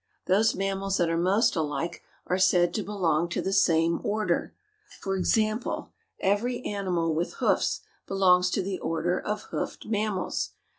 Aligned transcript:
Those 0.25 0.55
mammals 0.55 0.97
that 0.97 1.11
are 1.11 1.15
most 1.15 1.55
alike 1.55 2.01
are 2.25 2.39
said 2.39 2.73
to 2.73 2.81
belong 2.81 3.29
to 3.29 3.39
the 3.39 3.53
same 3.53 3.99
order. 4.03 4.55
For 4.99 5.15
example, 5.15 5.91
every 6.19 6.65
animal 6.65 7.13
with 7.13 7.33
hoofs 7.35 7.81
belongs 8.07 8.49
to 8.49 8.63
the 8.63 8.79
Order 8.79 9.19
of 9.19 9.43
Hoofed 9.51 9.85
Mammals. 9.85 10.53